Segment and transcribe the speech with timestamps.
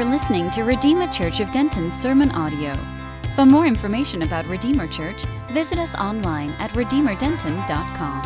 [0.00, 2.72] for listening to Redeemer Church of Denton's sermon audio.
[3.34, 8.22] For more information about Redeemer Church, visit us online at redeemerdenton.com.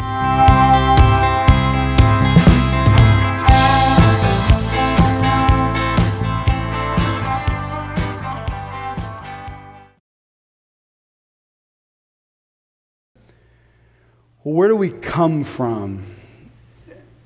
[14.44, 16.04] Where do we come from?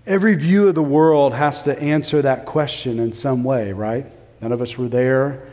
[0.06, 4.06] Every view of the world has to answer that question in some way, right?
[4.40, 5.46] None of us were there.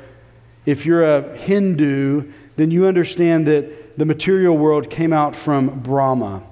[0.65, 6.43] If you're a Hindu, then you understand that the material world came out from Brahma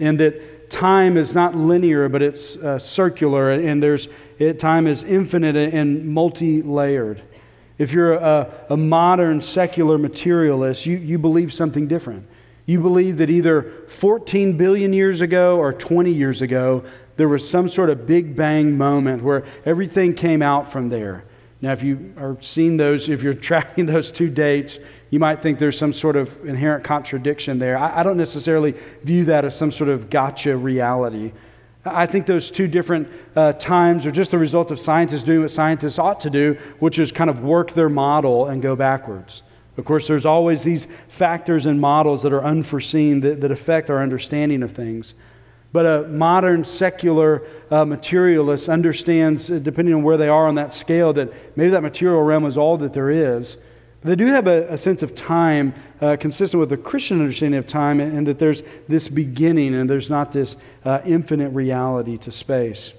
[0.00, 4.08] and that time is not linear, but it's uh, circular, and there's,
[4.38, 7.22] it, time is infinite and multi layered.
[7.78, 12.26] If you're a, a modern secular materialist, you, you believe something different.
[12.66, 16.84] You believe that either 14 billion years ago or 20 years ago,
[17.16, 21.24] there was some sort of big bang moment where everything came out from there.
[21.62, 24.78] Now, if you are seeing those, if you're tracking those two dates,
[25.10, 27.78] you might think there's some sort of inherent contradiction there.
[27.78, 31.32] I, I don't necessarily view that as some sort of gotcha reality.
[31.84, 35.50] I think those two different uh, times are just the result of scientists doing what
[35.50, 39.42] scientists ought to do, which is kind of work their model and go backwards.
[39.76, 44.02] Of course, there's always these factors and models that are unforeseen that, that affect our
[44.02, 45.14] understanding of things.
[45.72, 50.72] But a modern secular uh, materialist understands, uh, depending on where they are on that
[50.74, 53.56] scale, that maybe that material realm is all that there is.
[54.04, 57.66] They do have a, a sense of time uh, consistent with the Christian understanding of
[57.66, 62.32] time, and, and, that there's this beginning and there's not this uh, infinite reality to
[62.32, 62.92] space.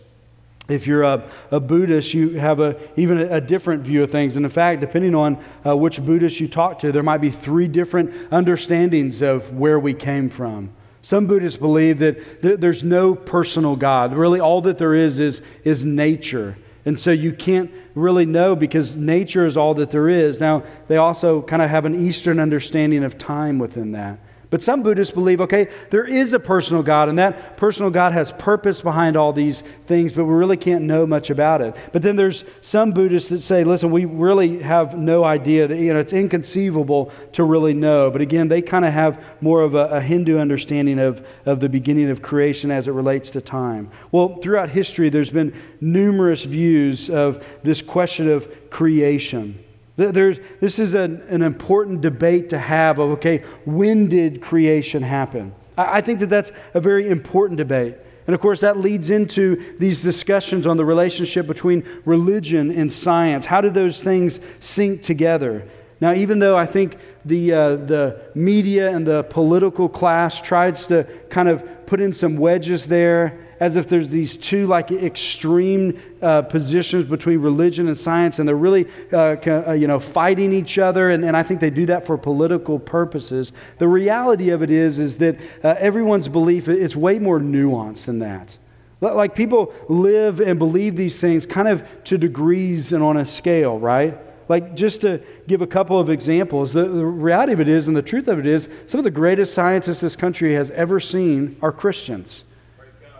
[0.70, 4.38] If you're a, a, Buddhist, you have a, even a, a, different view of things.
[4.38, 7.68] And in fact, depending on uh, which Buddhist you talk to, there might be three
[7.68, 10.72] different understandings of where we came from.
[11.04, 14.16] Some Buddhists believe that th- there's no personal God.
[14.16, 16.58] Really, all that there is, is is nature.
[16.86, 20.39] And so you can't really know because nature is all that there is.
[20.39, 24.20] Now, they also kind of have an Eastern understanding of time within that.
[24.53, 28.31] But some Buddhists believe, okay, there is a personal God, and that personal God has
[28.33, 31.75] purpose behind all these things, but we really can't know much about it.
[31.91, 35.91] But then there's some Buddhists that say, listen, we really have no idea that, you
[35.91, 38.11] know, it's inconceivable to really know.
[38.11, 41.67] But again, they kind of have more of a, a Hindu understanding of, of the
[41.67, 43.89] beginning of creation as it relates to time.
[44.11, 49.64] Well, throughout history, there's been numerous views of this question of creation.
[49.95, 55.54] There's, this is an, an important debate to have of, okay, when did creation happen?
[55.77, 57.95] I, I think that that's a very important debate.
[58.26, 63.45] And of course, that leads into these discussions on the relationship between religion and science.
[63.45, 65.67] How do those things sync together?
[65.99, 71.03] Now, even though I think the, uh, the media and the political class tries to
[71.30, 76.42] kind of put in some wedges there, as if there's these two like extreme uh,
[76.42, 81.10] positions between religion and science, and they're really uh, uh, you know fighting each other.
[81.10, 83.54] And, and I think they do that for political purposes.
[83.78, 88.20] The reality of it is is that uh, everyone's belief is way more nuanced than
[88.20, 88.58] that.
[89.00, 93.80] Like people live and believe these things kind of to degrees and on a scale,
[93.80, 94.18] right?
[94.50, 97.95] Like, just to give a couple of examples, the, the, reality of it is, and
[97.95, 101.56] the truth of it is, some of the greatest scientists this country has ever seen
[101.62, 102.44] are Christians.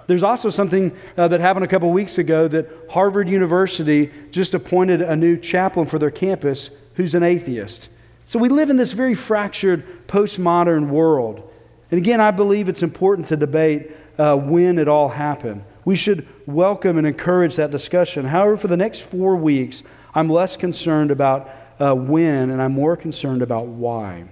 [0.08, 5.02] There's also something uh, that happened a couple weeks ago that Harvard University just appointed
[5.02, 7.90] a new chaplain for their campus who's an atheist.
[8.26, 11.50] So we live in this very fractured postmodern world.
[11.92, 15.64] And again, I believe it's important to debate uh, when it all happened.
[15.86, 18.26] We should welcome and encourage that discussion.
[18.26, 19.84] However, for the next four weeks,
[20.16, 21.50] I'm less concerned about
[21.80, 24.26] uh, when and I'm more concerned about why.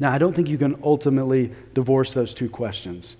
[0.00, 3.16] Now, I don't think you can ultimately divorce those two questions.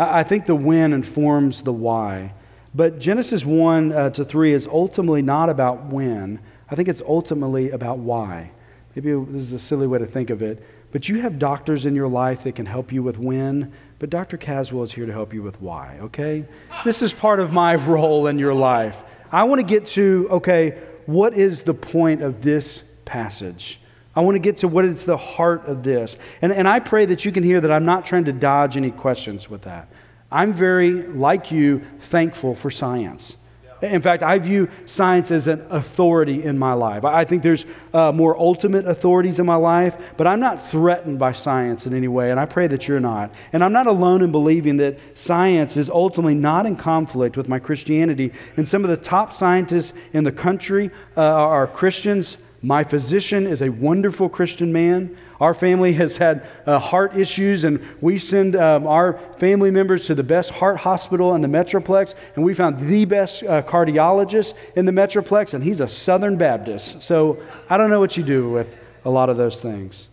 [0.00, 2.32] I think the when informs the why.
[2.74, 6.40] But Genesis 1 uh, to 3 is ultimately not about when.
[6.70, 8.52] I think it's ultimately about why.
[8.94, 10.64] Maybe this is a silly way to think of it.
[10.90, 14.36] But you have doctors in your life that can help you with when, but Dr.
[14.36, 16.46] Caswell is here to help you with why, okay?
[16.84, 19.04] This is part of my role in your life.
[19.30, 23.80] I want to get to, okay, what is the point of this passage?
[24.20, 26.18] I want to get to what is the heart of this.
[26.42, 28.90] And, and I pray that you can hear that I'm not trying to dodge any
[28.90, 29.88] questions with that.
[30.30, 33.38] I'm very, like you, thankful for science.
[33.80, 37.02] In fact, I view science as an authority in my life.
[37.02, 37.64] I think there's
[37.94, 42.06] uh, more ultimate authorities in my life, but I'm not threatened by science in any
[42.06, 43.32] way, and I pray that you're not.
[43.54, 47.58] And I'm not alone in believing that science is ultimately not in conflict with my
[47.58, 48.34] Christianity.
[48.58, 53.62] And some of the top scientists in the country uh, are Christians My physician is
[53.62, 55.16] a wonderful Christian man.
[55.40, 60.14] Our family has had uh, heart issues, and we send um, our family members to
[60.14, 64.84] the best heart hospital in the Metroplex, and we found the best uh, cardiologist in
[64.84, 67.00] the Metroplex, and he's a Southern Baptist.
[67.00, 70.10] So I don't know what you do with a lot of those things.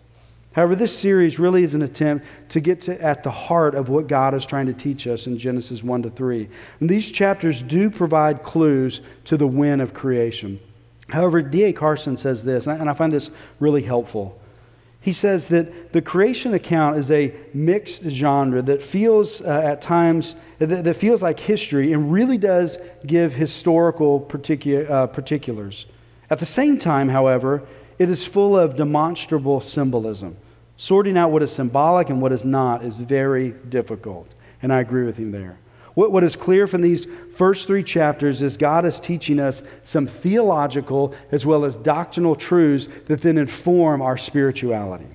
[0.54, 4.08] However, this series really is an attempt to get to, at the heart of what
[4.08, 6.48] God is trying to teach us in Genesis 1 to 3.
[6.80, 10.60] And these chapters do provide clues to the when of creation.
[11.09, 11.74] However, D.A.
[11.74, 14.39] Carson says this, and I find this really helpful.
[15.00, 20.36] He says that the creation account is a mixed genre that feels uh, at times
[20.59, 25.86] that, that, feels like history and really does give historical particu- uh, particulars.
[26.30, 27.63] At the same time, however,
[28.00, 30.36] it is full of demonstrable symbolism.
[30.75, 34.36] Sorting out what is symbolic and what is not is very difficult.
[34.62, 35.57] And I agree with him there.
[35.98, 40.06] What, what is clear from these first three chapters is God is teaching us some
[40.06, 45.08] theological as well as doctrinal truths that then inform our spirituality.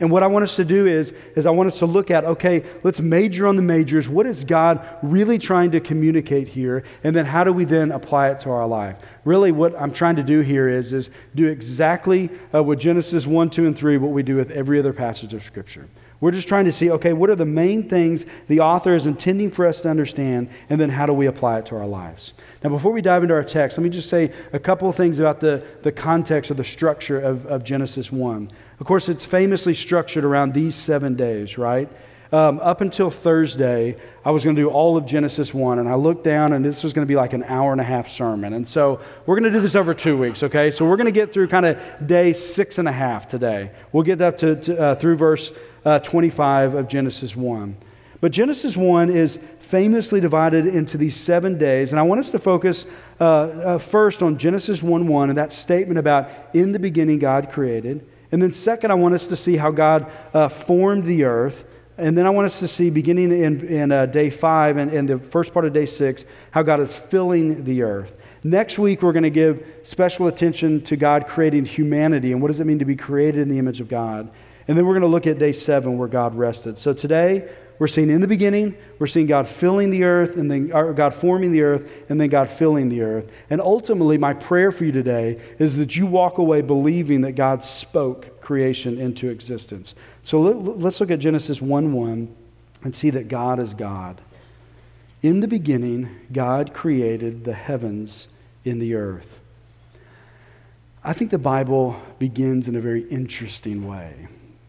[0.00, 2.24] And what I want us to do is, is I want us to look at,
[2.24, 4.08] okay, let's major on the majors.
[4.08, 6.82] What is God really trying to communicate here?
[7.04, 8.96] And then how do we then apply it to our life?
[9.26, 13.50] Really, what I'm trying to do here is, is do exactly uh, with Genesis 1,
[13.50, 15.86] 2, and 3, what we do with every other passage of Scripture.
[16.20, 19.50] We're just trying to see, okay, what are the main things the author is intending
[19.50, 22.32] for us to understand, and then how do we apply it to our lives?
[22.64, 25.18] Now, before we dive into our text, let me just say a couple of things
[25.18, 28.50] about the, the context or the structure of, of Genesis 1.
[28.80, 31.88] Of course, it's famously structured around these seven days, right?
[32.32, 35.94] Um, up until Thursday, I was going to do all of Genesis 1, and I
[35.94, 38.52] looked down, and this was going to be like an hour and a half sermon.
[38.52, 40.70] And so we're going to do this over two weeks, okay?
[40.70, 43.70] So we're going to get through kind of day six and a half today.
[43.92, 45.52] We'll get up to, to uh, through verse
[45.84, 47.76] uh, 25 of Genesis 1.
[48.20, 51.92] But Genesis 1 is famously divided into these seven days.
[51.92, 52.86] And I want us to focus
[53.20, 57.50] uh, uh, first on Genesis 1 1 and that statement about in the beginning God
[57.50, 58.06] created.
[58.32, 61.64] And then, second, I want us to see how God uh, formed the earth.
[61.98, 65.08] And then I want us to see, beginning in, in uh, day five and, and
[65.08, 68.20] the first part of day six, how God is filling the earth.
[68.44, 72.60] Next week, we're going to give special attention to God creating humanity and what does
[72.60, 74.30] it mean to be created in the image of God.
[74.68, 76.76] And then we're going to look at day seven where God rested.
[76.76, 77.48] So today,
[77.78, 81.52] we're seeing in the beginning, we're seeing God filling the earth, and then God forming
[81.52, 83.30] the earth, and then God filling the earth.
[83.50, 87.62] And ultimately, my prayer for you today is that you walk away believing that God
[87.62, 89.94] spoke creation into existence.
[90.22, 92.34] So let, us look at Genesis 1 1
[92.84, 94.20] and see that God is God.
[95.22, 98.28] In the beginning, God created the heavens
[98.64, 99.40] in the earth.
[101.02, 104.28] I think the Bible begins in a very interesting way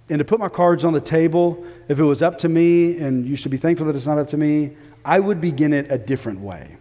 [0.10, 3.26] and to put my cards on the table, if it was up to me, and
[3.26, 5.98] you should be thankful that it's not up to me, I would begin it a
[5.98, 6.78] different way.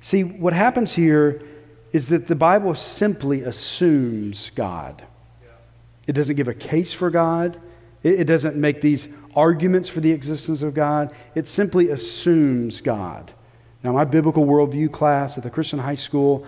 [0.00, 1.42] See, what happens here
[1.92, 5.04] is that the Bible simply assumes God.
[6.06, 7.60] It doesn't give a case for God,
[8.02, 11.14] it, doesn't make these arguments for the existence of God.
[11.34, 13.32] It simply assumes God.
[13.82, 16.46] Now, my biblical worldview class at the Christian high school,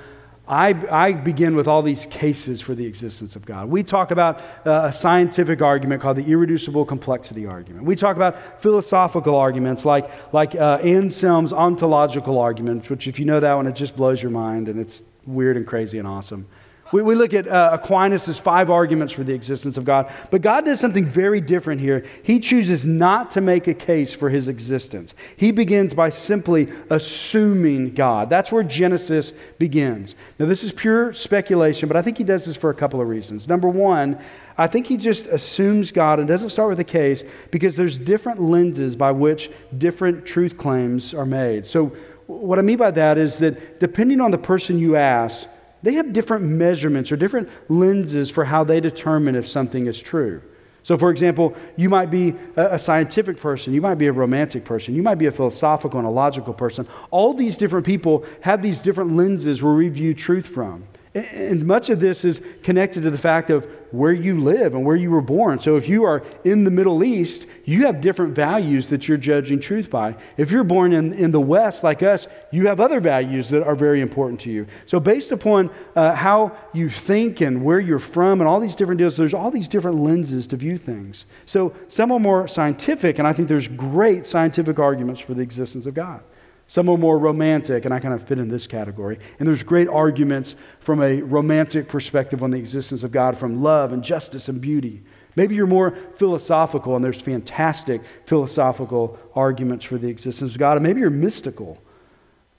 [0.48, 3.68] I, I, begin with all these cases for the existence of God.
[3.68, 7.84] We talk about uh, a scientific argument called the irreducible complexity argument.
[7.84, 13.40] We talk about philosophical arguments like, like uh, Anselm's ontological argument, which, if you know
[13.40, 16.46] that one, it just blows your mind and it's weird and crazy and awesome.
[16.92, 20.64] We, we look at uh, Aquinas' five arguments for the existence of God, but God
[20.64, 22.04] does something very different here.
[22.22, 25.14] He chooses not to make a case for his existence.
[25.36, 28.30] He begins by simply assuming God.
[28.30, 30.14] That's where Genesis begins.
[30.38, 33.08] Now, this is pure speculation, but I think he does this for a couple of
[33.08, 33.48] reasons.
[33.48, 34.18] Number one,
[34.56, 38.40] I think he just assumes God and doesn't start with a case because there's different
[38.40, 41.66] lenses by which different truth claims are made.
[41.66, 41.92] So,
[42.26, 45.46] what I mean by that is that depending on the person you ask,
[45.86, 50.42] they have different measurements or different lenses for how they determine if something is true.
[50.82, 54.96] So, for example, you might be a scientific person, you might be a romantic person,
[54.96, 56.88] you might be a philosophical and a logical person.
[57.12, 60.88] All these different people have these different lenses where we view truth from.
[61.16, 64.96] And much of this is connected to the fact of where you live and where
[64.96, 65.58] you were born.
[65.58, 69.58] So if you are in the Middle East, you have different values that you're judging
[69.58, 70.16] truth by.
[70.36, 73.74] If you're born in, in the West, like us, you have other values that are
[73.74, 74.66] very important to you.
[74.84, 78.98] So based upon uh, how you think and where you're from and all these different
[78.98, 81.24] deals, there's all these different lenses to view things.
[81.46, 85.86] So some are more scientific, and I think there's great scientific arguments for the existence
[85.86, 86.22] of God.
[86.68, 89.18] Some are more romantic, and I kind of fit in this category.
[89.38, 93.92] And there's great arguments from a romantic perspective on the existence of God, from love
[93.92, 95.02] and justice and beauty.
[95.36, 100.76] Maybe you're more philosophical, and there's fantastic philosophical arguments for the existence of God.
[100.76, 101.80] And maybe you're mystical.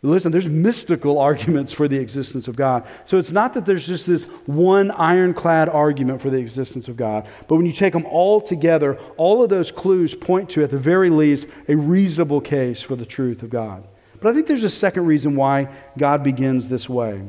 [0.04, 2.86] Listen, there's mystical arguments for the existence of God.
[3.04, 7.28] So it's not that there's just this one ironclad argument for the existence of God,
[7.50, 10.78] but when you take them all together, all of those clues point to, at the
[10.78, 13.86] very least, a reasonable case for the truth of God.
[14.20, 17.22] But I think there's a second reason why God begins this way.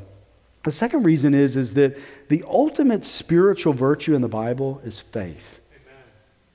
[0.64, 1.96] The second reason is, is that
[2.28, 5.60] the ultimate spiritual virtue in the Bible is faith.
[5.72, 6.02] Amen.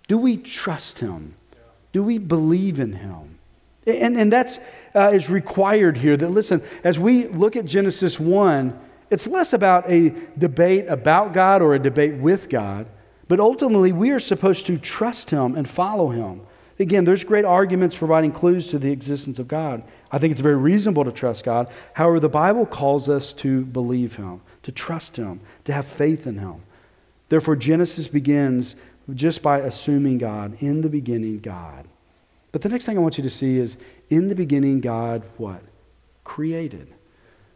[0.07, 1.35] Do we trust Him?
[1.93, 3.39] Do we believe in Him?
[3.85, 4.59] And, and that's
[4.95, 6.15] uh, is required here.
[6.15, 11.61] That, listen, as we look at Genesis 1, it's less about a debate about God
[11.61, 12.87] or a debate with God,
[13.27, 16.41] but ultimately we are supposed to trust Him and follow Him.
[16.79, 19.83] Again, there's great arguments providing clues to the existence of God.
[20.11, 21.69] I think it's very reasonable to trust God.
[21.93, 26.39] However, the Bible calls us to believe Him, to trust Him, to have faith in
[26.39, 26.63] Him.
[27.29, 28.75] Therefore, Genesis begins
[29.13, 30.61] just by assuming God.
[30.61, 31.87] In the beginning, God.
[32.51, 33.77] But the next thing I want you to see is
[34.09, 35.61] in the beginning, God, what?
[36.23, 36.93] Created.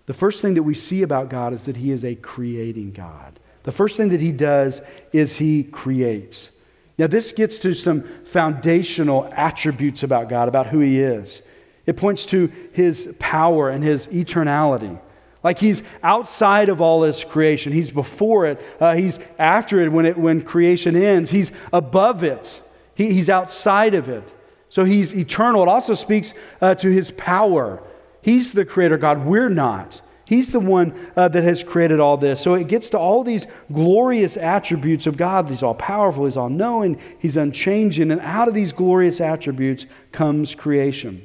[0.08, 3.40] The first thing that we see about God is that He is a creating God.
[3.64, 4.82] The first thing that He does
[5.12, 6.52] is He creates.
[6.98, 11.44] Now, this gets to some foundational attributes about God, about who He is.
[11.86, 15.00] It points to His power and His eternality.
[15.44, 20.06] Like He's outside of all His creation, He's before it, uh, He's after it when,
[20.06, 22.62] it when creation ends, He's above it,
[22.96, 24.34] he, He's outside of it.
[24.70, 25.64] So he's eternal.
[25.64, 27.82] It also speaks uh, to his power.
[28.22, 29.26] He's the creator God.
[29.26, 30.02] We're not.
[30.28, 32.42] He's the one uh, that has created all this.
[32.42, 35.48] So it gets to all these glorious attributes of God.
[35.48, 38.12] He's all powerful, He's all knowing, He's unchanging.
[38.12, 41.24] And out of these glorious attributes comes creation.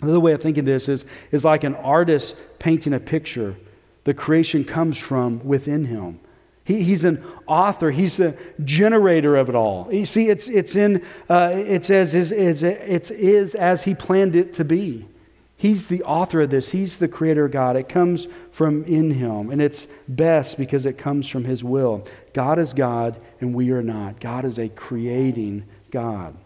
[0.00, 3.56] Another way of thinking this is, is like an artist painting a picture.
[4.04, 6.20] The creation comes from within him.
[6.62, 7.90] He, he's an author.
[7.90, 9.88] He's a generator of it all.
[9.92, 14.52] You see, it's, it's, in, uh, it's, as, is, it's is as he planned it
[14.52, 15.08] to be.
[15.56, 16.70] He's the author of this.
[16.70, 17.76] He's the creator of God.
[17.76, 22.06] It comes from in him, and it's best because it comes from his will.
[22.34, 24.20] God is God, and we are not.
[24.20, 26.36] God is a creating God.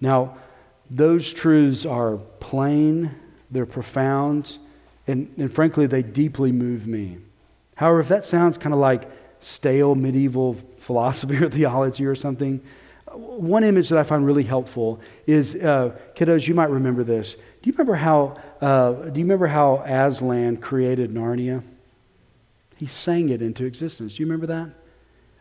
[0.00, 0.36] Now,
[0.90, 3.14] those truths are plain,
[3.50, 4.58] they're profound,
[5.06, 7.18] and, and frankly, they deeply move me.
[7.74, 9.10] However, if that sounds kind of like
[9.40, 12.60] stale medieval philosophy or theology or something.
[13.12, 17.36] One image that I find really helpful is, uh, kiddos, you might remember this.
[17.62, 21.62] Do you remember how, uh, do you remember how Aslan created Narnia?
[22.76, 24.14] He sang it into existence.
[24.14, 24.70] Do you remember that?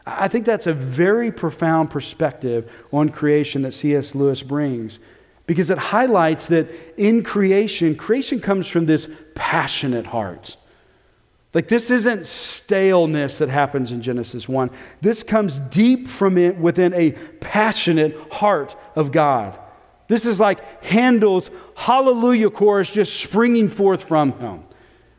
[0.06, 4.16] I think that's a very profound perspective on creation that C.S.
[4.16, 5.00] Lewis brings
[5.46, 10.58] because it highlights that in creation, creation comes from this passionate heart.
[11.54, 14.70] Like, this isn't staleness that happens in Genesis 1.
[15.02, 19.58] This comes deep from it within a passionate heart of God.
[20.10, 24.64] This is like Handel's Hallelujah chorus just springing forth from him.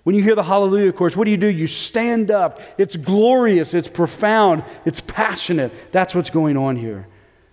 [0.03, 1.47] When you hear the Hallelujah chorus, what do you do?
[1.47, 2.61] You stand up.
[2.77, 5.73] It's glorious, it's profound, it's passionate.
[5.93, 7.07] That's what's going on here.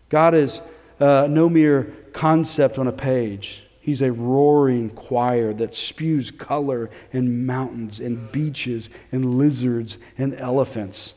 [0.09, 0.61] God is
[0.99, 3.63] uh, no mere concept on a page.
[3.81, 11.13] He's a roaring choir that spews color and mountains and beaches and lizards and elephants.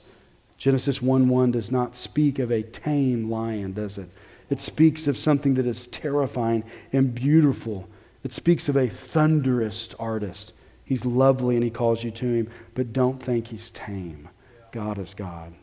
[0.58, 4.10] Genesis 1 1 does not speak of a tame lion, does it?
[4.50, 7.88] It speaks of something that is terrifying and beautiful.
[8.24, 10.52] It speaks of a thunderous artist.
[10.84, 14.28] He's lovely and he calls you to him, but don't think he's tame.
[14.72, 15.54] God is God.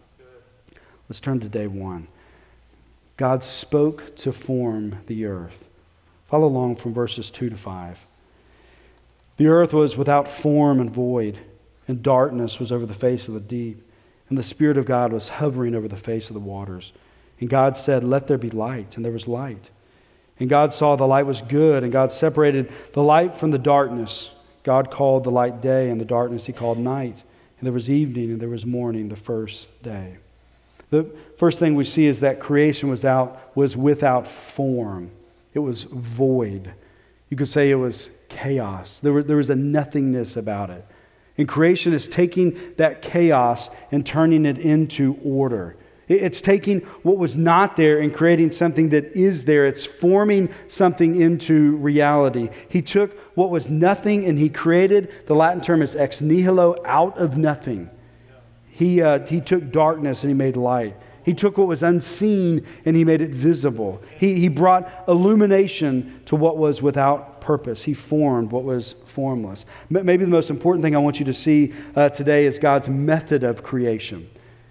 [1.10, 2.08] Let's turn to day one.
[3.18, 5.68] God spoke to form the earth.
[6.28, 8.06] Follow along from verses 2 to 5.
[9.38, 11.40] The earth was without form and void,
[11.88, 13.84] and darkness was over the face of the deep,
[14.30, 16.92] and the Spirit of God was hovering over the face of the waters.
[17.40, 19.70] And God said, Let there be light, and there was light.
[20.40, 24.30] And God saw the light was good, and God separated the light from the darkness.
[24.64, 27.24] God called the light day, and the darkness he called night.
[27.60, 30.18] And there was evening, and there was morning the first day.
[30.90, 35.12] The first thing we see is that creation was, out, was without form.
[35.54, 36.72] It was void.
[37.30, 39.00] You could say it was chaos.
[39.00, 40.86] There, were, there was a nothingness about it.
[41.38, 45.76] And creation is taking that chaos and turning it into order.
[46.08, 49.66] It's taking what was not there and creating something that is there.
[49.66, 52.50] It's forming something into reality.
[52.70, 57.18] He took what was nothing and he created, the Latin term is ex nihilo, out
[57.18, 57.90] of nothing.
[58.68, 60.96] He, uh, he took darkness and he made light.
[61.24, 64.02] He took what was unseen and he made it visible.
[64.18, 67.84] He, he brought illumination to what was without purpose.
[67.84, 69.66] He formed what was formless.
[69.90, 73.44] Maybe the most important thing I want you to see uh, today is God's method
[73.44, 74.30] of creation.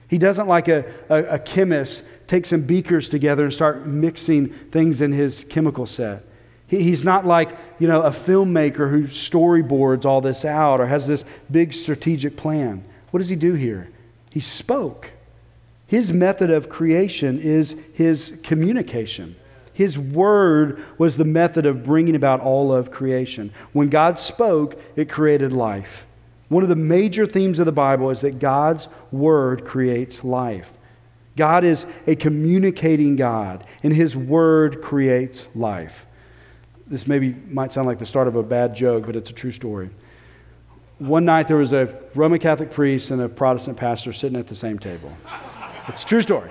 [0.09, 5.01] He doesn't like a, a, a chemist take some beakers together and start mixing things
[5.01, 6.25] in his chemical set.
[6.67, 11.25] he's not like, you know, a filmmaker who storyboards all this out or has this
[11.51, 12.85] big strategic plan.
[13.11, 13.91] What does he do here?
[14.31, 15.11] He spoke.
[15.87, 19.37] His method of creation is his communication.
[19.73, 23.53] His word was the method of bringing about all of creation.
[23.73, 26.07] When God spoke, it created life.
[26.49, 30.73] One of the major themes of the Bible is that God's word creates life.
[31.37, 36.07] God is a communicating God, and his word creates life.
[36.87, 39.53] This maybe might sound like the start of a bad joke, but it's a true
[39.53, 39.91] story.
[40.99, 44.55] One night there was a Roman Catholic priest and a Protestant pastor sitting at the
[44.55, 45.15] same table.
[45.89, 46.51] It's a true story.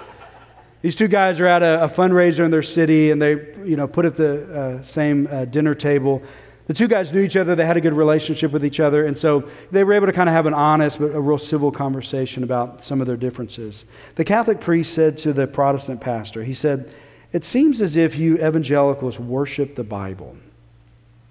[0.83, 3.31] These two guys are at a, a fundraiser in their city, and they,
[3.63, 6.21] you know, put at the uh, same uh, dinner table.
[6.67, 7.53] The two guys knew each other.
[7.55, 10.27] They had a good relationship with each other, and so they were able to kind
[10.27, 13.85] of have an honest but a real civil conversation about some of their differences.
[14.15, 16.91] The Catholic priest said to the Protestant pastor, he said,
[17.33, 20.35] "It seems as if you evangelicals worship the Bible.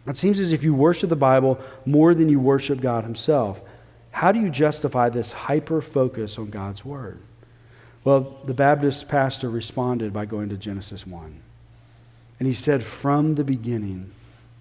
[0.07, 3.61] It seems as if you worship the Bible more than you worship God Himself.
[4.12, 7.19] How do you justify this hyper focus on God's Word?"
[8.05, 11.41] Well, the Baptist pastor responded by going to Genesis 1.
[12.38, 14.11] And he said, From the beginning,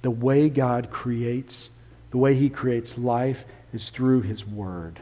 [0.03, 1.71] the way God creates,
[2.11, 4.99] the way he creates life is through his word.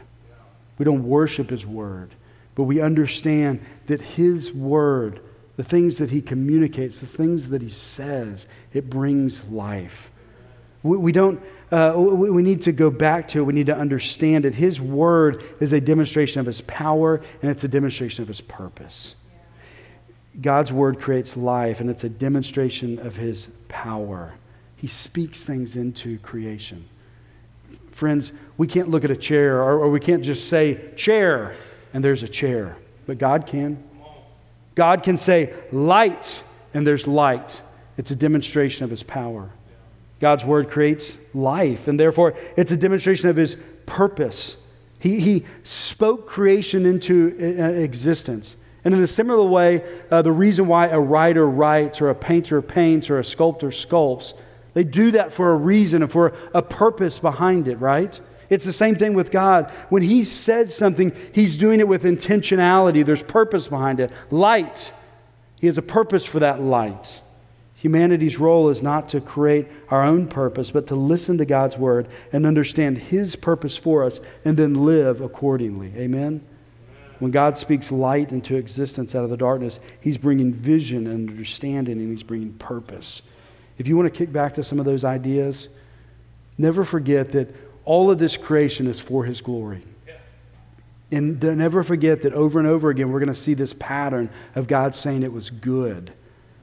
[0.78, 2.14] We don't worship his word,
[2.54, 5.20] but we understand that his word,
[5.56, 10.10] the things that he communicates, the things that he says, it brings life.
[10.82, 13.42] We, we don't uh, we, we need to go back to it.
[13.44, 14.54] We need to understand it.
[14.54, 19.14] His word is a demonstration of his power, and it's a demonstration of his purpose.
[20.40, 24.34] God's word creates life, and it's a demonstration of his power.
[24.82, 26.88] He speaks things into creation.
[27.92, 31.54] Friends, we can't look at a chair, or, or we can't just say, chair,
[31.94, 32.76] and there's a chair.
[33.06, 33.80] But God can.
[34.74, 36.42] God can say, light,
[36.74, 37.62] and there's light.
[37.96, 39.50] It's a demonstration of his power.
[40.18, 44.56] God's word creates life, and therefore it's a demonstration of his purpose.
[44.98, 48.56] He, he spoke creation into uh, existence.
[48.84, 52.60] And in a similar way, uh, the reason why a writer writes, or a painter
[52.60, 54.34] paints, or a sculptor sculpts,
[54.74, 58.20] they do that for a reason and for a purpose behind it, right?
[58.48, 59.70] It's the same thing with God.
[59.88, 63.04] When He says something, He's doing it with intentionality.
[63.04, 64.10] There's purpose behind it.
[64.30, 64.92] Light,
[65.60, 67.20] He has a purpose for that light.
[67.76, 72.06] Humanity's role is not to create our own purpose, but to listen to God's word
[72.32, 75.92] and understand His purpose for us and then live accordingly.
[75.96, 76.46] Amen?
[77.18, 81.98] When God speaks light into existence out of the darkness, He's bringing vision and understanding
[81.98, 83.22] and He's bringing purpose.
[83.78, 85.68] If you want to kick back to some of those ideas,
[86.58, 87.54] never forget that
[87.84, 89.82] all of this creation is for His glory.
[91.10, 94.66] And never forget that over and over again, we're going to see this pattern of
[94.66, 96.12] God saying it was good.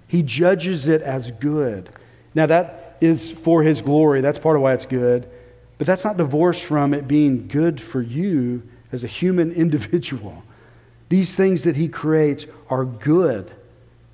[0.08, 1.90] He judges it as good.
[2.34, 4.22] Now, that is for His glory.
[4.22, 5.30] That's part of why it's good.
[5.78, 10.44] But that's not divorced from it being good for you as a human individual.
[11.10, 13.52] These things that He creates are good.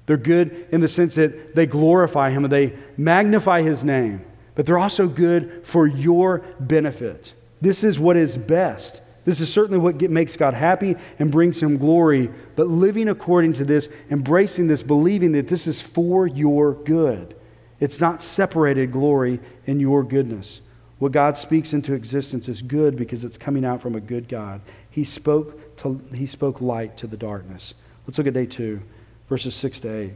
[0.06, 4.66] They're good in the sense that they glorify Him and they magnify His name, but
[4.66, 7.34] they're also good for your benefit.
[7.62, 9.02] This is what is best.
[9.26, 12.30] This is certainly what makes God happy and brings him glory.
[12.56, 17.36] But living according to this, embracing this, believing that this is for your good.
[17.80, 20.62] It's not separated glory in your goodness.
[21.00, 24.62] What God speaks into existence is good because it's coming out from a good God.
[24.90, 27.74] He spoke, to, he spoke light to the darkness.
[28.08, 28.82] Let's look at day two,
[29.30, 30.14] verses 6 to 8.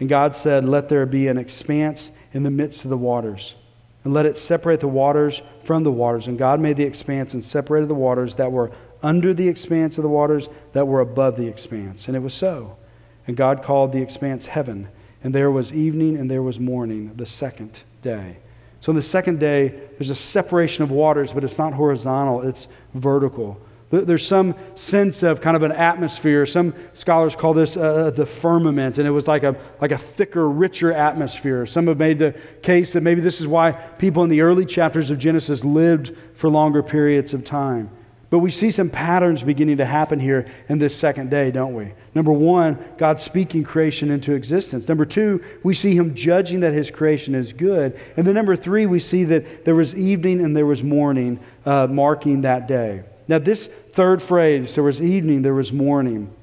[0.00, 3.54] And God said, Let there be an expanse in the midst of the waters
[4.04, 6.26] and let it separate the waters from the waters.
[6.26, 8.70] And God made the expanse and separated the waters that were
[9.02, 12.06] under the expanse of the waters that were above the expanse.
[12.06, 12.78] And it was so.
[13.26, 14.88] And God called the expanse heaven.
[15.22, 18.38] And there was evening and there was morning, the second day.
[18.80, 19.68] So on the second day,
[19.98, 23.60] there's a separation of waters, but it's not horizontal, it's vertical.
[23.90, 26.46] There's some sense of kind of an atmosphere.
[26.46, 30.48] Some scholars call this uh, the firmament, and it was like a, like a thicker,
[30.48, 31.66] richer atmosphere.
[31.66, 35.10] Some have made the case that maybe this is why people in the early chapters
[35.10, 37.90] of Genesis lived for longer periods of time.
[38.30, 41.92] But we see some patterns beginning to happen here in this second day, don't we?
[42.14, 44.86] Number one, God speaking creation into existence.
[44.86, 47.98] Number two, we see Him judging that His creation is good.
[48.16, 51.88] And then number three, we see that there was evening and there was morning uh,
[51.88, 53.02] marking that day.
[53.30, 56.34] Now, this third phrase, there was evening, there was morning.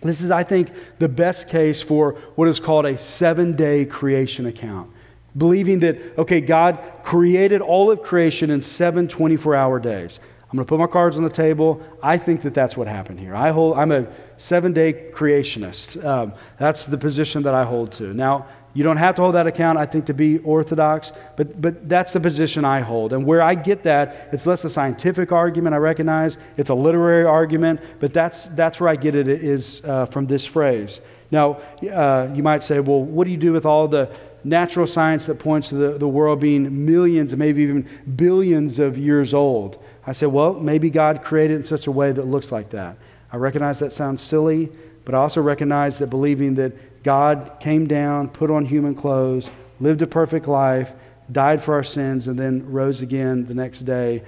[0.00, 4.46] This is, I think, the best case for what is called a seven day creation
[4.46, 4.90] account.
[5.36, 10.18] Believing that, okay, God created all of creation in seven 24 hour days.
[10.50, 11.80] I'm going to put my cards on the table.
[12.02, 13.36] I think that that's what happened here.
[13.36, 16.04] I hold, I'm a seven day creationist.
[16.04, 18.12] Um, that's the position that I hold to.
[18.12, 21.88] Now, You don't have to hold that account, I think, to be orthodox, but, but
[21.88, 23.12] that's the position I hold.
[23.12, 27.24] And where I get that, it's less a scientific argument, I recognize, it's a literary
[27.24, 31.02] argument, but that's, that's where I get it is uh, from this phrase.
[31.30, 35.26] Now, uh, you might say, well, what do you do with all the natural science
[35.26, 39.82] that points to the, the world being millions, maybe even billions of years old?
[40.06, 42.96] I say, well, maybe God created it in such a way that looks like that.
[43.30, 44.70] I recognize that sounds silly,
[45.04, 50.02] but I also recognize that believing that God came down, put on human clothes, lived
[50.02, 50.94] a perfect life,
[51.30, 54.22] died for our sins, and then rose again the next day.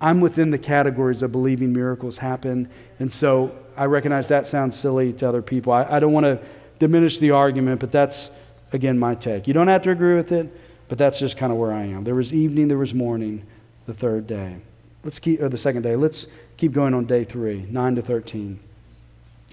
[0.00, 2.68] I'm within the categories of believing miracles happen.
[2.98, 5.72] And so I recognize that sounds silly to other people.
[5.72, 6.40] I, I don't want to
[6.78, 8.30] diminish the argument, but that's,
[8.72, 9.48] again, my take.
[9.48, 10.48] You don't have to agree with it,
[10.88, 12.04] but that's just kind of where I am.
[12.04, 13.44] There was evening, there was morning,
[13.86, 14.58] the third day.
[15.02, 15.96] Let's keep, or the second day.
[15.96, 16.26] Let's
[16.56, 18.60] keep going on day three, 9 to 13.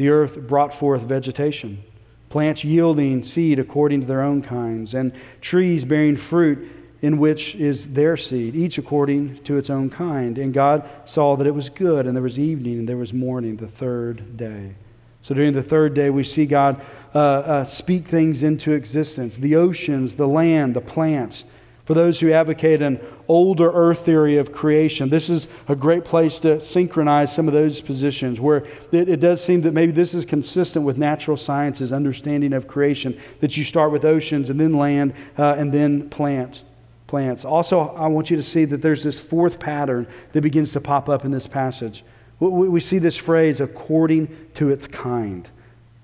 [0.00, 1.84] The earth brought forth vegetation,
[2.30, 6.66] plants yielding seed according to their own kinds, and trees bearing fruit
[7.02, 10.38] in which is their seed, each according to its own kind.
[10.38, 13.58] And God saw that it was good, and there was evening, and there was morning,
[13.58, 14.74] the third day.
[15.20, 16.80] So during the third day, we see God
[17.14, 21.44] uh, uh, speak things into existence the oceans, the land, the plants
[21.90, 26.38] for those who advocate an older earth theory of creation, this is a great place
[26.38, 28.58] to synchronize some of those positions where
[28.92, 33.18] it, it, does seem that maybe this is consistent with natural science's understanding of creation,
[33.40, 36.62] that you start with oceans and then land uh, and then plant.
[37.08, 37.44] Plants.
[37.44, 41.08] Also, I want you to see that there's this fourth pattern that begins to pop
[41.08, 42.04] up in this passage.
[42.38, 45.50] We, we see this phrase, according to its kind.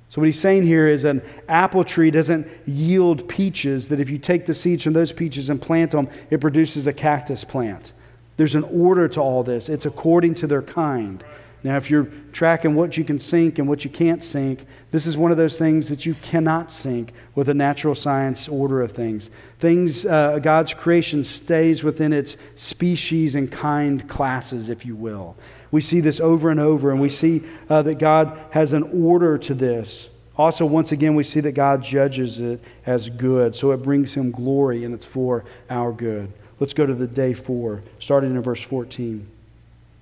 [0.09, 4.19] So, what he's saying here is an apple tree doesn't yield peaches, that if you
[4.19, 7.93] take the seeds from those peaches and plant them, it produces a cactus plant.
[8.37, 11.25] There's an order to all this, it's according to their kind.
[11.67, 15.17] Now, if you're tracking what you can sync and what you can't sync, this is
[15.17, 19.31] one of those things that you cannot sync with a natural science order of things.
[19.59, 25.35] Things, uh, God's creation stays within its species and kind classes, if you will.
[25.71, 29.37] We see this over and over, and we see uh, that God has an order
[29.39, 30.09] to this.
[30.39, 34.31] Also, once again, we see that God judges it as good, so it brings him
[34.31, 36.33] glory, and it's for our good.
[36.61, 39.27] Let's go to the day four, starting in verse 14.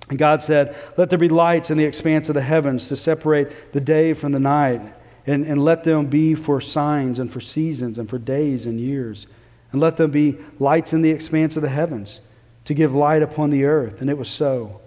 [0.09, 3.73] And God said, Let there be lights in the expanse of the heavens to separate
[3.73, 4.81] the day from the night,
[5.25, 9.27] and, and let them be for signs and for seasons and for days and years.
[9.71, 12.21] And let them be lights in the expanse of the heavens
[12.65, 14.01] to give light upon the earth.
[14.01, 14.79] And it was so.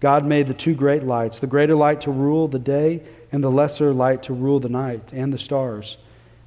[0.00, 3.50] God made the two great lights, the greater light to rule the day, and the
[3.50, 5.98] lesser light to rule the night and the stars.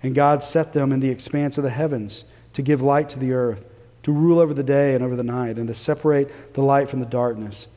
[0.02, 3.32] And God set them in the expanse of the heavens to give light to the
[3.32, 3.66] earth,
[4.04, 7.00] to rule over the day and over the night, and to separate the light from
[7.00, 7.68] the darkness.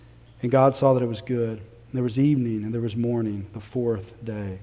[0.42, 1.58] And God saw that it was good.
[1.58, 4.58] And there was evening and there was morning, the fourth day.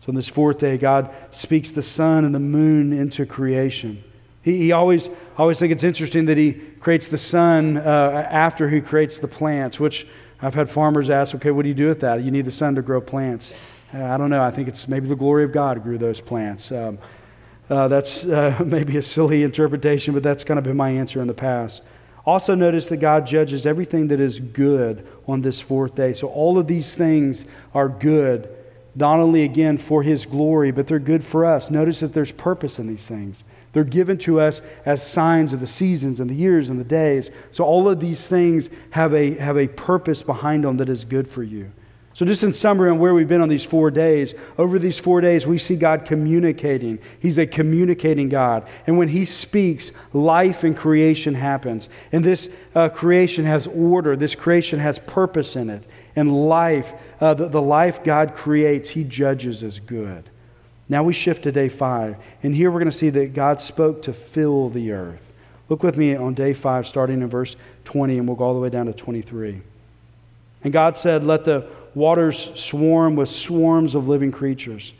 [0.00, 4.02] So on this fourth day, God speaks the sun and the moon into creation.
[4.42, 8.80] He, he always, always think it's interesting that he creates the sun uh, after he
[8.80, 10.06] creates the plants, which
[10.42, 12.22] I've had farmers ask, okay, what do you do with that?
[12.22, 13.54] You need the sun to grow plants.
[13.94, 14.42] Uh, I don't know.
[14.42, 16.72] I think it's maybe the glory of God grew those plants.
[16.72, 16.98] Um,
[17.70, 21.28] uh, that's uh, maybe a silly interpretation, but that's kind of been my answer in
[21.28, 21.82] the past.
[22.26, 26.12] Also, notice that God judges everything that is good on this fourth day.
[26.12, 28.48] So, all of these things are good,
[28.94, 31.70] not only again for His glory, but they're good for us.
[31.70, 33.44] Notice that there's purpose in these things.
[33.72, 37.30] They're given to us as signs of the seasons and the years and the days.
[37.50, 41.26] So all of these things have a, have a purpose behind them that is good
[41.26, 41.72] for you.
[42.14, 45.22] So, just in summary on where we've been on these four days, over these four
[45.22, 46.98] days, we see God communicating.
[47.18, 48.68] He's a communicating God.
[48.86, 51.88] And when He speaks, life and creation happens.
[52.12, 55.86] And this uh, creation has order, this creation has purpose in it.
[56.14, 60.28] And life, uh, the, the life God creates, He judges as good.
[60.92, 64.02] Now we shift to day five, and here we're going to see that God spoke
[64.02, 65.32] to fill the earth.
[65.70, 68.60] Look with me on day five, starting in verse 20, and we'll go all the
[68.60, 69.62] way down to 23.
[70.62, 74.92] And God said, Let the waters swarm with swarms of living creatures,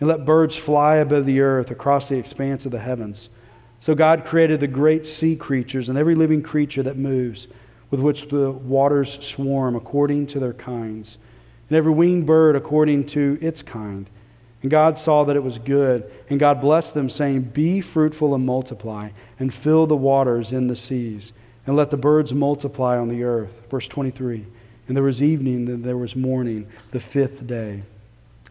[0.00, 3.30] and let birds fly above the earth across the expanse of the heavens.
[3.78, 7.46] So God created the great sea creatures and every living creature that moves,
[7.92, 11.18] with which the waters swarm according to their kinds,
[11.68, 14.10] and every winged bird according to its kind.
[14.62, 16.10] And God saw that it was good.
[16.28, 20.76] And God blessed them, saying, Be fruitful and multiply, and fill the waters in the
[20.76, 21.32] seas,
[21.66, 23.62] and let the birds multiply on the earth.
[23.70, 24.46] Verse 23.
[24.88, 27.82] And there was evening, and there was morning, the fifth day.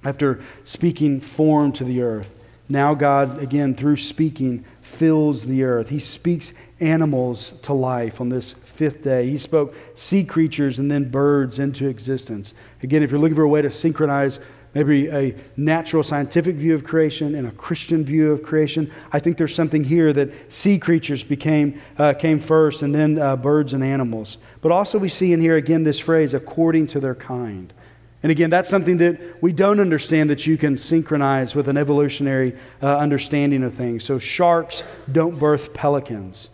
[0.03, 2.35] After speaking form to the earth,
[2.67, 5.89] now God, again, through speaking, fills the earth.
[5.89, 9.29] He speaks animals to life on this fifth day.
[9.29, 12.53] He spoke sea creatures and then birds into existence.
[12.81, 14.39] Again, if you're looking for a way to synchronize
[14.75, 18.91] maybe a natural scientific view of creation and a Christian view of creation.
[19.11, 23.37] I think there's something here that sea creatures became, uh, came first and then uh,
[23.37, 24.37] birds and animals.
[24.61, 27.73] But also, we see in here again this phrase, according to their kind.
[28.21, 32.55] And again, that's something that we don't understand that you can synchronize with an evolutionary
[32.83, 34.03] uh, understanding of things.
[34.03, 36.49] So, sharks don't birth pelicans.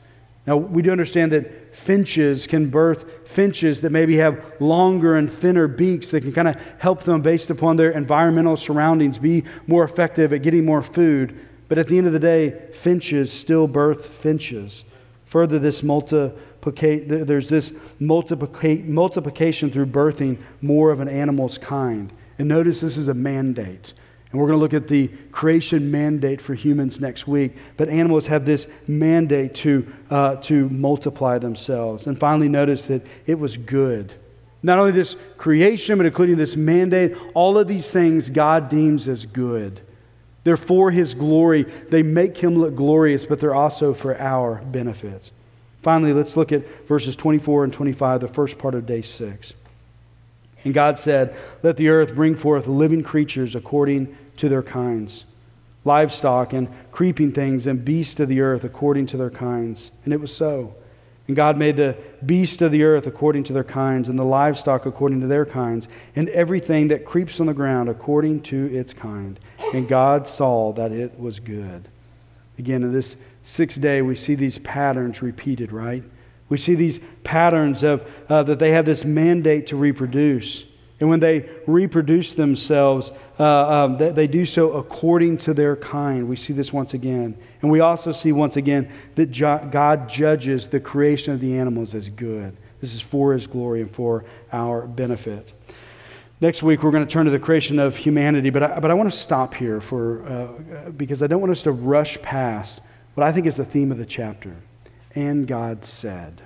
[0.46, 5.68] Now, we do understand that finches can birth finches that maybe have longer and thinner
[5.68, 10.34] beaks that can kind of help them, based upon their environmental surroundings, be more effective
[10.34, 11.38] at getting more food.
[11.68, 14.84] But at the end of the day, finches still birth finches.
[15.26, 22.12] Further, this multiplicate, there's this multiplication through birthing more of an animal's kind.
[22.38, 23.94] And notice this is a mandate.
[24.32, 27.54] And we're going to look at the creation mandate for humans next week.
[27.76, 32.08] But animals have this mandate to, uh, to multiply themselves.
[32.08, 34.14] And finally, notice that it was good.
[34.64, 39.26] Not only this creation, but including this mandate, all of these things God deems as
[39.26, 39.82] good.
[40.44, 41.64] They're for His glory.
[41.64, 45.32] They make Him look glorious, but they're also for our benefits.
[45.82, 49.54] Finally, let's look at verses 24 and 25, the first part of day six.
[50.64, 55.26] And God said, Let the earth bring forth living creatures according to their kinds,
[55.84, 59.92] livestock and creeping things and beasts of the earth according to their kinds.
[60.04, 60.76] And it was so.
[61.28, 64.86] And God made the beasts of the earth according to their kinds, and the livestock
[64.86, 69.40] according to their kinds, and everything that creeps on the ground according to its kind.
[69.74, 71.88] And God saw that it was good.
[72.60, 76.04] Again, in this sixth day, we see these patterns repeated, right?
[76.50, 80.66] We see these patterns of uh, that they have this mandate to reproduce.
[81.02, 86.30] And when they reproduce themselves, uh, um, they, they, do so according to their kind.
[86.30, 87.36] We see this once again.
[87.64, 89.32] And we also see once again that
[89.72, 92.56] God judges the creation of the animals as good.
[92.82, 95.52] This is for his glory and for our benefit.
[96.40, 98.94] Next week, we're going to turn to the creation of humanity, but I, but I
[98.94, 102.80] want to stop here for, uh, because I don't want us to rush past
[103.16, 104.56] what I think is the theme of the chapter.
[105.16, 106.44] And God said.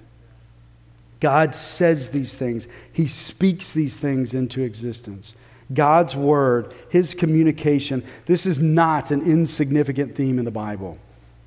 [1.25, 5.33] God says these things, He speaks these things into existence.
[5.73, 10.99] God's word, His communication, this is not an insignificant theme in the Bible.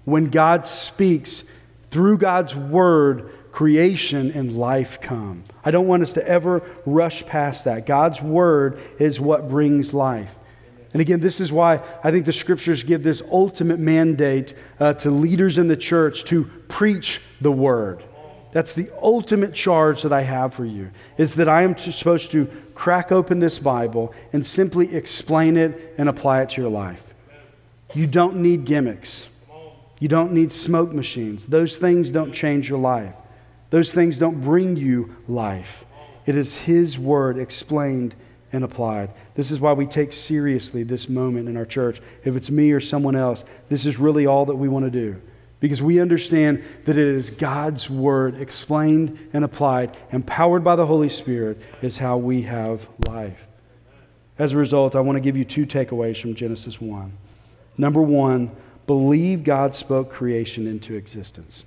[0.04, 1.44] When God speaks
[1.92, 5.44] through God's word, creation and life come.
[5.64, 7.86] I don't want us to ever rush past that.
[7.86, 10.34] God's word is what brings life.
[10.92, 15.12] And again, this is why I think the scriptures give this ultimate mandate uh, to
[15.12, 18.02] leaders in the church to preach the word.
[18.58, 22.46] That's the ultimate charge that I have for you, is that I am supposed to
[22.74, 27.14] crack open this Bible and simply explain it and apply it to your life.
[27.94, 29.28] You don't need gimmicks.
[30.00, 31.46] You don't need smoke machines.
[31.46, 33.14] Those things don't change your life.
[33.70, 35.84] Those things don't bring you life.
[36.26, 38.16] It is His Word explained
[38.52, 39.12] and applied.
[39.34, 42.00] This is why we take seriously this moment in our church.
[42.24, 45.22] If it's me or someone else, this is really all that we want to do
[45.60, 51.08] because we understand that it is God's word explained and applied, empowered by the Holy
[51.08, 53.46] Spirit, is how we have life.
[54.38, 57.12] As a result, I want to give you two takeaways from Genesis 1.
[57.76, 58.52] Number one,
[58.86, 61.64] believe God spoke creation into existence.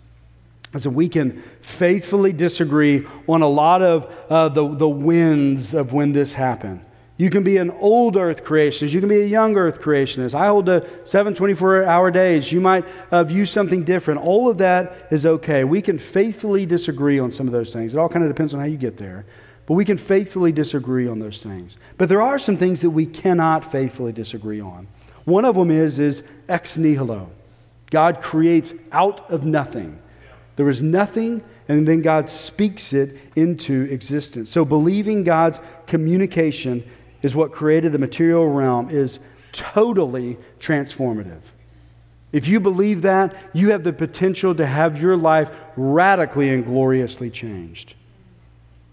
[0.77, 6.13] So we can faithfully disagree on a lot of uh, the, the wins of when
[6.13, 6.85] this happened.
[7.21, 8.93] You can be an old earth creationist.
[8.93, 10.33] You can be a young earth creationist.
[10.33, 12.51] I hold the seven 24 hour days.
[12.51, 14.21] You might uh, view something different.
[14.21, 15.63] All of that is okay.
[15.63, 17.93] We can faithfully disagree on some of those things.
[17.93, 19.27] It all kind of depends on how you get there.
[19.67, 21.77] But we can faithfully disagree on those things.
[21.99, 24.87] But there are some things that we cannot faithfully disagree on.
[25.25, 27.29] One of them is, is ex nihilo.
[27.91, 30.01] God creates out of nothing.
[30.55, 34.49] There is nothing, and then God speaks it into existence.
[34.49, 36.83] So believing God's communication
[37.21, 39.19] is what created the material realm is
[39.51, 41.41] totally transformative.
[42.31, 47.29] If you believe that, you have the potential to have your life radically and gloriously
[47.29, 47.95] changed.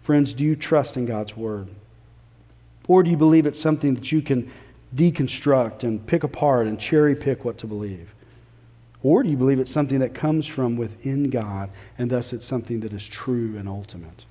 [0.02, 1.70] Friends, do you trust in God's word?
[2.88, 4.50] Or do you believe it's something that you can
[4.94, 8.14] deconstruct and pick apart and cherry pick what to believe?
[9.02, 12.80] Or do you believe it's something that comes from within God and thus it's something
[12.80, 14.24] that is true and ultimate?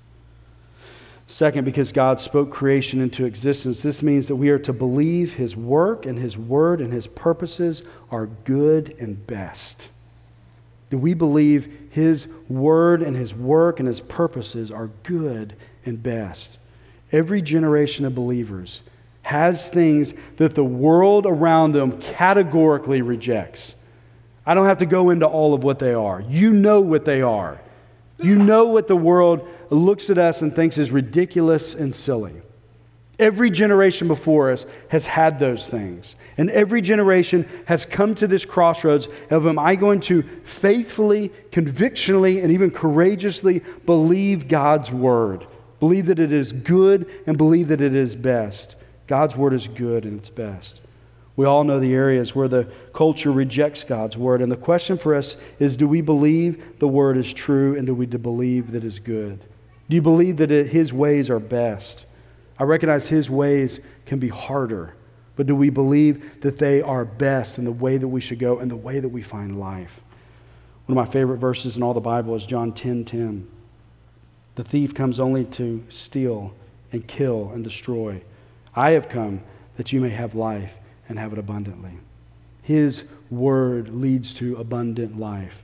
[1.30, 5.58] Second, because God spoke creation into existence, this means that we are to believe His
[5.58, 9.90] work and His word and His purposes are good and best.
[10.90, 16.60] Do we believe His word and His work and His purposes are good and best?
[17.12, 18.82] Every generation of believers
[19.24, 23.76] has things that the world around them categorically rejects.
[24.46, 26.22] I don't have to go into all of what they are.
[26.22, 27.60] You know what they are.
[28.20, 32.34] You know what the world looks at us and thinks is ridiculous and silly.
[33.20, 36.16] Every generation before us has had those things.
[36.38, 42.42] And every generation has come to this crossroads of am I going to faithfully, convictionally,
[42.42, 45.48] and even courageously believe God's word?
[45.80, 48.76] Believe that it is good and believe that it is best.
[49.08, 50.82] God's word is good and it's best.
[51.38, 54.42] We all know the areas where the culture rejects God's word.
[54.42, 57.94] And the question for us is do we believe the word is true and do
[57.94, 59.46] we believe that it is good?
[59.88, 62.08] Do you believe that it, his ways are best?
[62.60, 64.96] I recognize his ways can be harder,
[65.36, 68.58] but do we believe that they are best in the way that we should go
[68.58, 70.02] and the way that we find life?
[70.88, 73.48] One of my favorite verses in all the Bible is John 10 10.
[74.56, 76.56] The thief comes only to steal
[76.92, 78.24] and kill and destroy.
[78.76, 79.44] I have come
[79.76, 80.78] that you may have life
[81.10, 81.98] and have it abundantly.
[82.62, 85.64] His word leads to abundant life.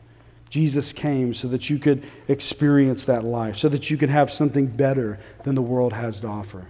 [0.49, 4.67] Jesus came so that you could experience that life, so that you could have something
[4.67, 6.67] better than the world has to offer.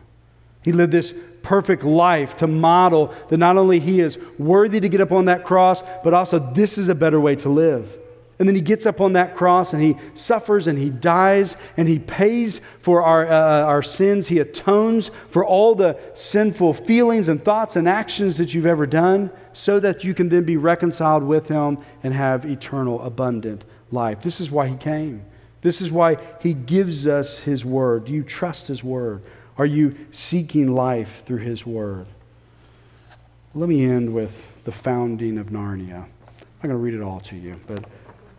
[0.64, 5.02] He lived this perfect life to model that not only he is worthy to get
[5.02, 7.98] up on that cross, but also this is a better way to live.
[8.44, 11.88] And then he gets up on that cross and he suffers and he dies and
[11.88, 14.28] he pays for our, uh, uh, our sins.
[14.28, 19.32] He atones for all the sinful feelings and thoughts and actions that you've ever done
[19.54, 24.22] so that you can then be reconciled with him and have eternal, abundant life.
[24.24, 25.24] This is why he came.
[25.62, 28.04] This is why he gives us his word.
[28.04, 29.22] Do you trust his word?
[29.58, 32.08] Are you seeking life through his word?
[33.56, 36.04] Let me end with the founding of Narnia.
[36.04, 37.86] I'm going to read it all to you, but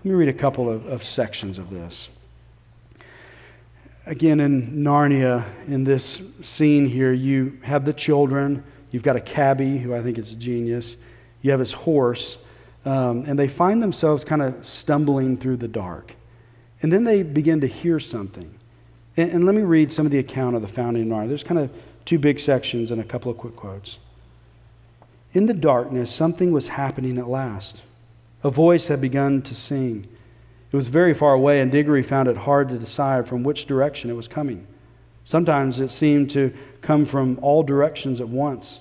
[0.05, 2.11] let me read a couple of, of sections of this.
[4.05, 8.63] Again, in Narnia, in this scene here, you have the children.
[8.91, 10.99] You've got a cabbie, who I think is a genius.
[11.41, 12.37] You have his horse.
[12.85, 16.17] Um, and they find themselves kind of stumbling through the dark.
[16.83, 18.59] And then they begin to hear something.
[19.17, 21.29] And, and let me read some of the account of the founding of Narnia.
[21.29, 21.71] There's kind of
[22.05, 24.01] two big sections and a couple of quick quotes.
[25.33, 27.81] In the darkness, something was happening at last.
[28.45, 30.07] A voice had begun to sing.
[30.71, 34.11] It was very far away, and Diggory found it hard to decide from which direction
[34.11, 34.67] it was coming.
[35.25, 36.53] Sometimes it seemed to
[36.83, 38.81] come from all directions at once.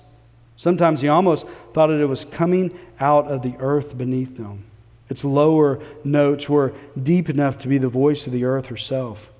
[0.56, 4.64] Sometimes he almost thought that it was coming out of the earth beneath them.
[5.08, 9.30] Its lower notes were deep enough to be the voice of the earth herself.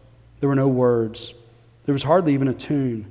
[0.40, 1.34] There were no words,
[1.84, 3.10] there was hardly even a tune,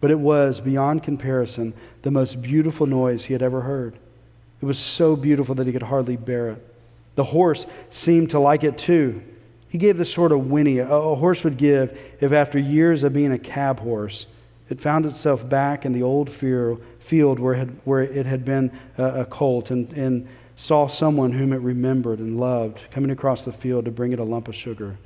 [0.00, 3.98] but it was, beyond comparison, the most beautiful noise he had ever heard.
[4.62, 6.74] It was so beautiful that he could hardly bear it.
[7.16, 9.20] The horse seemed to like it too.
[9.68, 13.32] He gave the sort of whinny a, horse would give if, after years of being
[13.32, 14.28] a cab horse,
[14.70, 18.44] it found itself back in the old fear, field where it had, where it had
[18.44, 23.44] been a, a colt and, and saw someone whom it remembered and loved coming across
[23.44, 24.96] the field to bring it a lump of sugar.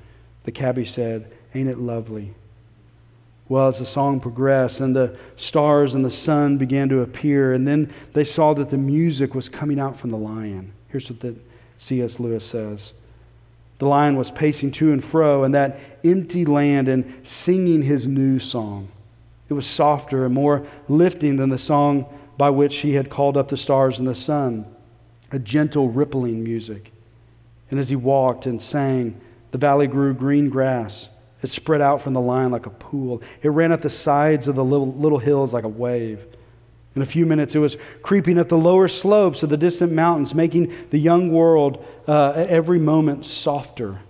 [0.45, 2.35] The cabbie said, Ain't it lovely?
[3.49, 7.67] Well, as the song progressed and the stars and the sun began to appear, and
[7.67, 10.73] then they saw that the music was coming out from the lion.
[10.89, 11.37] Here's what the
[11.79, 12.19] C.S.
[12.19, 12.93] Lewis says
[13.79, 18.41] The lion was pacing to and fro in that empty land and singing his new
[18.41, 18.89] song.
[19.49, 22.07] It was softer and more lifting than the song
[22.37, 24.67] by which he had called up the stars and the sun,
[25.31, 26.93] a gentle, rippling music.
[27.71, 29.21] And as he walked and sang,
[29.53, 31.11] the valley grew green grass
[31.47, 33.23] it spread out from the line like a pool.
[33.41, 36.27] It ran up the sides of the little, little hills like a wave.
[36.97, 40.35] In a few minutes, it was creeping up the lower slopes of the distant mountains,
[40.35, 44.01] making the young world uh, every moment softer.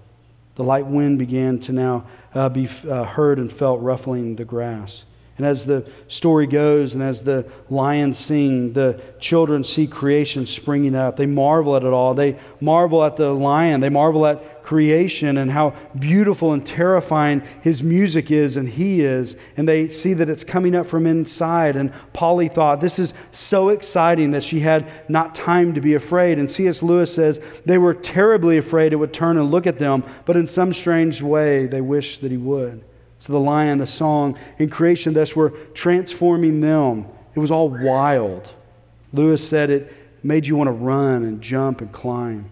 [0.55, 5.05] The light wind began to now uh, be uh, heard and felt ruffling the grass.
[5.39, 10.95] And as the story goes and as the lions sing, the children see creation springing
[10.95, 11.17] up.
[11.17, 12.15] They marvel at it all.
[12.15, 13.81] They marvel at the lion.
[13.81, 19.37] They marvel at creation and how beautiful and terrifying his music is and he is.
[19.59, 21.77] And they see that it's coming up from inside.
[21.77, 26.39] And Polly thought, this is so exciting that she had not time to be afraid.
[26.39, 26.83] And C.S.
[26.83, 30.47] Lewis says they were terribly afraid it would turn and look at them, but in
[30.47, 32.83] some strange way, they wished that he would.
[33.19, 37.07] So the lion, the song, and creation thus were transforming them.
[37.35, 38.51] It was all wild.
[39.13, 39.93] Lewis said it
[40.23, 42.51] made you want to run and jump and climb.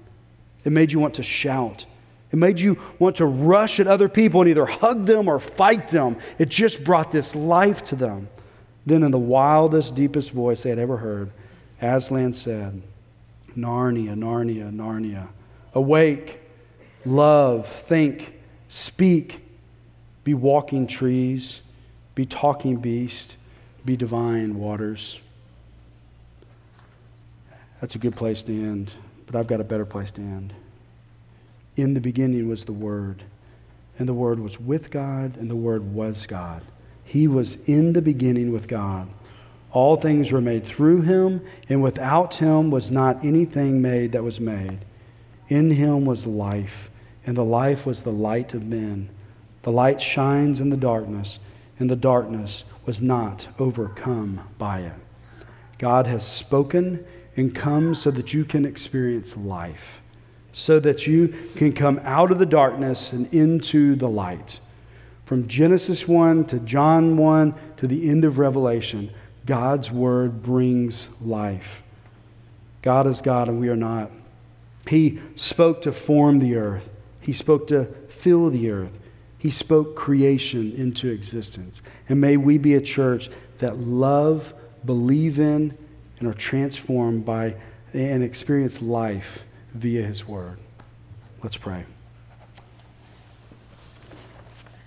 [0.65, 1.87] It made you want to shout.
[2.33, 5.89] It made you want to rush at other people and either hug them or fight
[5.89, 6.17] them.
[6.39, 8.29] It just brought this life to them.
[8.87, 11.31] Then, in the wildest, deepest voice they had ever heard,
[11.81, 12.83] Aslan said,
[13.57, 15.29] Narnia, Narnia, Narnia.
[15.75, 16.41] Awake,
[17.05, 18.35] love, think,
[18.69, 19.44] speak,
[20.25, 21.61] be walking trees,
[22.15, 23.37] be talking beast,
[23.85, 25.21] be divine waters.
[27.81, 28.91] That's a good place to end,
[29.27, 30.55] but I've got a better place to end.
[31.77, 33.23] In the beginning was the Word,
[33.99, 36.63] and the Word was with God, and the Word was God.
[37.05, 39.09] He was in the beginning with God.
[39.73, 44.41] All things were made through him, and without him was not anything made that was
[44.41, 44.79] made.
[45.49, 46.91] In him was life,
[47.27, 49.11] and the life was the light of men.
[49.65, 51.41] The light shines in the darkness,
[51.79, 54.93] and the darkness was not overcome by it.
[55.79, 57.05] God has spoken
[57.37, 60.03] and come so that you can experience life,
[60.53, 64.61] so that you can come out of the darkness and into the light.
[65.25, 69.11] From Genesis 1 to John 1 to the end of Revelation,
[69.47, 71.83] God's word brings life.
[72.83, 74.11] God is God and we are not.
[74.89, 78.93] He spoke to form the earth, He spoke to fill the earth,
[79.39, 81.83] He spoke creation into existence.
[82.09, 83.29] And may we be a church
[83.59, 84.55] that love,
[84.85, 85.77] believe in,
[86.19, 87.57] and are transformed by
[87.93, 90.59] and experience life via His word.
[91.43, 91.85] Let's pray.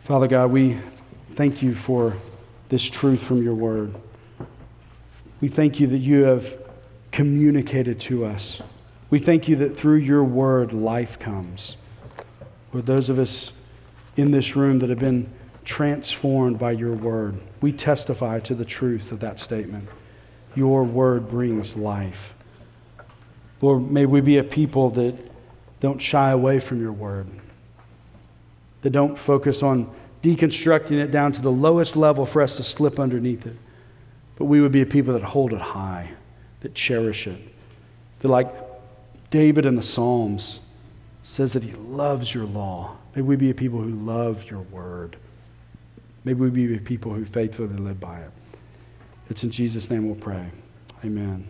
[0.01, 0.77] Father God, we
[1.33, 2.15] thank you for
[2.69, 3.93] this truth from your word.
[5.39, 6.57] We thank you that you have
[7.11, 8.61] communicated to us.
[9.09, 11.77] We thank you that through your word, life comes.
[12.71, 13.51] For those of us
[14.17, 15.31] in this room that have been
[15.63, 19.87] transformed by your word, we testify to the truth of that statement.
[20.55, 22.33] Your word brings life.
[23.61, 25.31] Lord, may we be a people that
[25.79, 27.29] don't shy away from your word
[28.81, 29.89] that don't focus on
[30.21, 33.55] deconstructing it down to the lowest level for us to slip underneath it.
[34.35, 36.11] But we would be a people that hold it high,
[36.61, 37.41] that cherish it.
[38.19, 38.53] That, like
[39.29, 40.59] David in the Psalms,
[41.23, 42.96] says that he loves your law.
[43.17, 45.17] May we be a people who love your word.
[46.23, 48.29] May we be a people who faithfully live by it.
[49.27, 50.51] It's in Jesus' name we'll pray.
[51.03, 51.47] Amen.